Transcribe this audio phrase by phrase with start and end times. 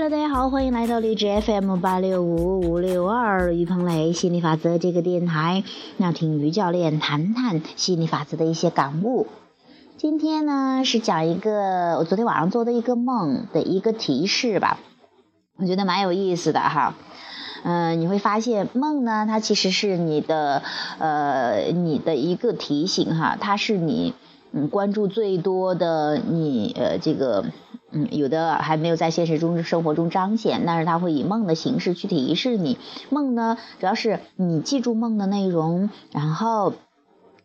[0.00, 5.64] Hello，大家好，欢迎来到荔枝 FM 八六五五六二于鹏雷心理法则这个电台，
[5.96, 9.26] 那听于教练谈谈心理法则的一些感悟。
[9.96, 14.78] 今天呢是讲一个我昨天晚上做的一个梦的一个提示吧，
[15.56, 16.94] 我觉得蛮有意思的哈。
[17.64, 20.62] 嗯，你会发现梦呢，它其实是你的
[21.00, 24.14] 呃你的一个提醒哈，它是你
[24.52, 27.46] 嗯关注最多的你呃这个。
[27.90, 32.76] 嗯，有的还没有在现实中生活中彰显，但是它会以梦的形式去提示你。
[33.08, 36.74] 梦呢，主要是你记住梦的内容，然后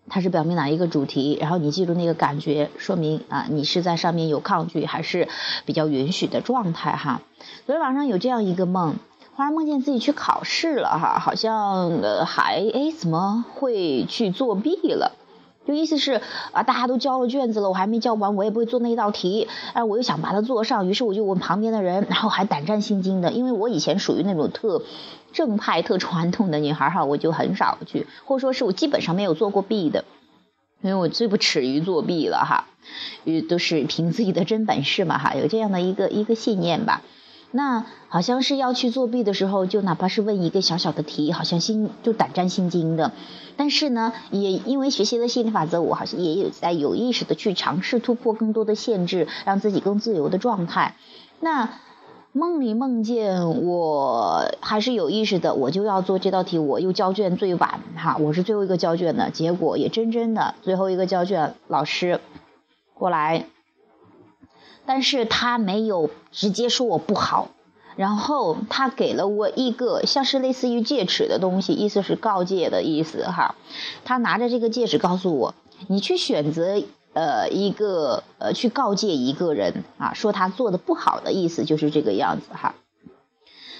[0.09, 5.29] 它是表明哪一个主题，然后你记住那个感觉，说明啊，你是在上面有抗拒还是
[5.65, 7.21] 比较允许的状态哈。
[7.65, 8.95] 昨天晚上有这样一个梦，
[9.35, 15.13] 忽然梦见自己去考试了哈，好像呃还哎怎么会去作弊了？
[15.65, 24.81] 就意思是啊，大家都交了卷子了，我还没交完，我也不会做那一道题，哎，我又想把它做上，于是我就问旁边的人，然后还胆战心惊的，因为我以前属于那种特
[25.31, 30.03] 正派、特传统的女孩哈，我就很少去，或者说是我基本上没有做过弊的，
[30.81, 32.67] 因为我最不耻于作弊了哈，
[33.23, 37.01] 因为都是凭自己的真本事嘛哈，有这样的一个一个信念吧。
[37.55, 43.11] 那好像是要去作弊的时候，就哪怕是问一个小小的题，好像心就胆战心惊的。
[43.55, 50.95] 但是呢，也因为学习了心理法则，我好像也有在有意识的去尝试突破更多的限制，让自己更自由的状态。
[51.39, 51.69] 那
[52.31, 62.19] 梦里梦见我还是有意识的，我就要做这道题，我又交卷最晚哈，我是最后一个交卷的，结果也真真的最后一个交卷，老师
[62.95, 63.45] 过来。
[64.85, 67.49] 但是他没有直接说我不好，
[67.95, 73.55] 然后他给了我一个像是类似于戒尺的东西，意思是告诫的意思哈。
[74.03, 75.55] 他拿着这个戒尺告诉我，
[75.87, 76.81] 你去选择
[77.13, 82.75] 呃一个呃去告诫一个人啊，说他做的不好的意思就是这个样子哈。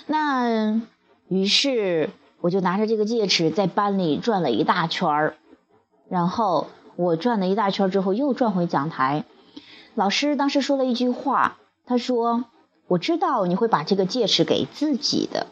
[0.05, 0.81] 那
[1.27, 5.35] 于是我就拿着这个戒尺在班里转了一大圈儿，
[6.07, 9.25] 然后我转了一大圈之后又转回讲台。
[9.95, 12.45] 老师当时说了一句话，他说
[12.89, 15.47] ：“我知道你会把这个戒指给自己的。”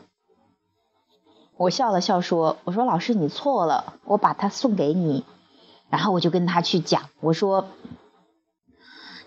[1.57, 5.25] 我笑了笑说：“我说老师你错了，我把它送给你。”
[5.91, 7.67] 然后我就跟他去讲，我说：“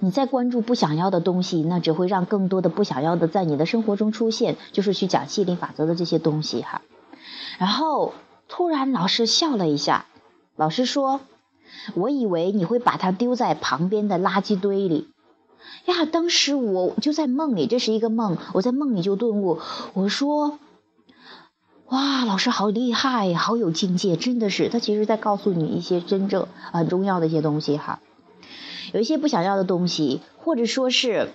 [0.00, 6.82] 你在关注不想要的东西，那只会让更多的不想要的在你的生活中出现。”就是去讲吸引力法则的这些东西哈。
[7.58, 8.14] 然后
[8.48, 10.06] 突然老师笑了一下，
[10.56, 11.20] 老师说。
[11.94, 15.08] 我以为你会把它丢在旁边的垃圾堆里，
[15.86, 16.04] 呀！
[16.04, 19.58] 当时我就在梦里，这是一个梦，我在梦里就顿悟，
[19.92, 20.58] 我说
[21.88, 28.00] ：“哇，老师好厉害，好有境界，真的是。”他其实在告诉你一些真正很重要的一些东西哈，
[28.92, 31.30] 有一些不想要的东西，或者说是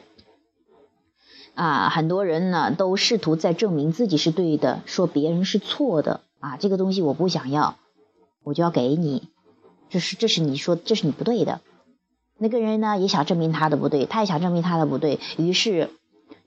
[1.54, 7.76] 啊，很多人呢都试图在证明自己是对的，说别人是错的啊，这个东西我不想要，
[8.44, 9.28] 我就要给你。
[9.90, 11.62] 这是这是你说这是你不对的，
[12.38, 15.90] 那个人呢也想证明他的不对，他也想证明他的不对，于是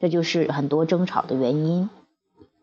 [0.01, 1.91] 这就是很多争吵的原因。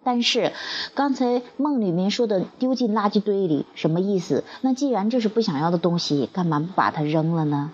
[0.01, 0.53] 但是
[0.95, 4.45] 刚才梦里面说的丢进垃圾堆里什么意思？
[4.62, 7.73] 那既然这是不想要的东西，干嘛不把它扔了呢？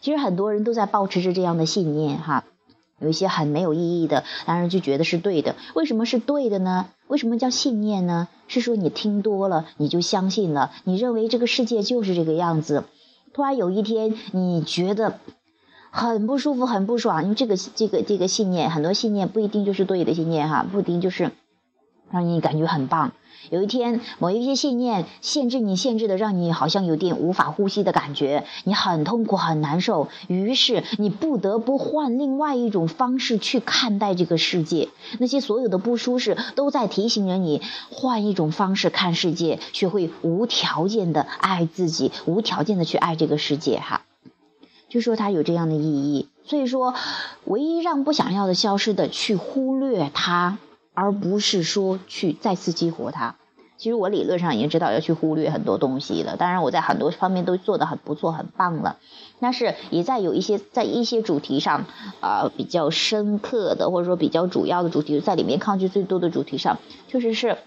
[0.00, 2.44] 其实很多人都在保持着这样的信念哈。
[3.00, 5.56] 有一些很没有意义的，当然就觉得是对的。
[5.74, 6.86] 为什么是对的呢？
[7.08, 8.28] 为什么叫信念呢？
[8.46, 12.84] 是说你听多了，你就相信了，你认为这个世界就是这个样子。
[13.32, 15.18] 突然有一天，你觉得
[15.90, 21.32] 很不舒服、很不爽，因为这个、这个、这个信念，很多信念不一定就是对的信念哈，不一定就是
[22.10, 23.12] 让你感觉很棒。
[23.50, 30.08] 有一天，某一些信念限制你，限制的让你好像有点无法呼吸的感觉，你很痛苦，很难受。
[30.28, 34.88] 于是你不得不换另外一种方式去看待这个世界。
[35.18, 37.60] 那些所有的不舒适都在提醒着你，
[37.90, 43.78] 换一种方式看世界，学会无条件的爱自己，无条件的去爱这个世界。
[43.78, 44.06] 哈，
[44.88, 46.28] 就说它有这样的意义。
[46.46, 46.94] 所以说，
[47.44, 50.56] 唯一让不想要的消失的，去忽略它。
[50.94, 53.36] 而不是说去再次激活它。
[53.76, 58.98] 其实我理论上已经知道要去忽略很多东西了，当然我在很多方面都做得很不错、很棒了。
[59.40, 61.84] 但是也在有一些在一些主题上，
[62.20, 67.58] 啊比较深刻的或者说比较主要的主题，在里面抗拒最多的主题上，确实是，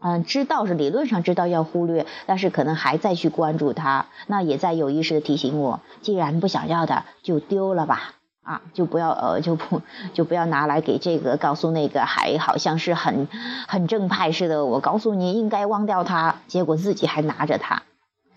[0.00, 8.16] 嗯，知道是理论上知道要忽略，但是可能还在去关注它，那也在有意识的提醒我，既然不想要的，就丢了吧。
[8.50, 9.80] 啊，就不要呃， 就不
[10.12, 13.28] 就不要拿来给这个告诉那个，还好像是很
[13.68, 14.64] 很正派似的。
[14.64, 17.82] 我告诉你应该忘掉它，结果自己还拿着它，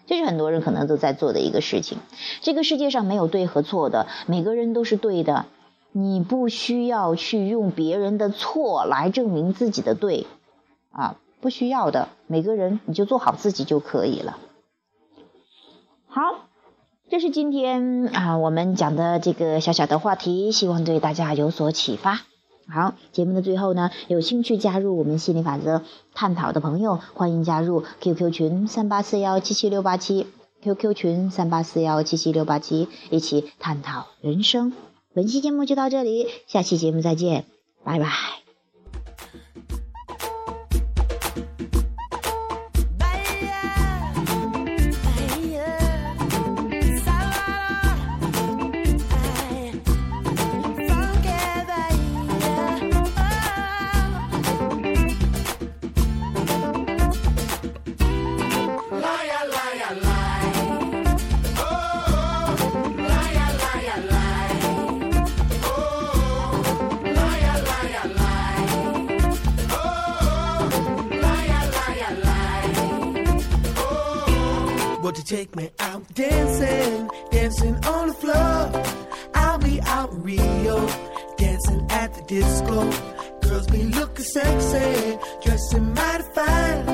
[0.05, 1.97] 这是很多人可能都在做的一个事情。
[2.41, 5.47] 这个世界上没有对和错的，每个人都是对的。
[5.95, 10.27] 你不需要去用别人的错来证明自己的对，
[10.91, 12.09] 啊，不需要的。
[12.27, 14.37] 每个人你就做好自己就可以了。
[17.13, 22.21] 这是今天啊我们讲的这个小小的话题，希望对大家有所启发。
[22.67, 25.83] 好，节目的最后呢，有兴趣加入我们心理法则
[26.15, 30.25] 探讨的朋友，欢迎加入 QQ 群三八四幺七七六八七
[30.63, 34.73] ，QQ 群三八四幺七七六八七，一起探讨人生。
[35.13, 37.45] 本期节目就到这里，下期节目再见，
[37.83, 38.42] 拜拜。
[75.21, 78.83] Take me out dancing, dancing on the floor.
[79.35, 80.87] I'll be out in Rio,
[81.37, 82.89] dancing at the disco.
[83.41, 86.85] Girls be looking sexy, dressing mighty fine.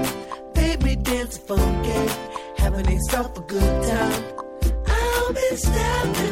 [0.54, 2.13] Baby dancing funky,
[2.57, 4.24] having themselves a good time.
[4.88, 6.29] I'll be stepping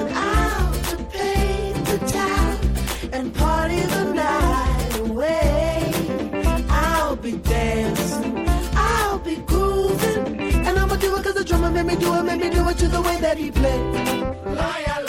[12.78, 13.82] to the way that he played.
[14.46, 15.07] Liar.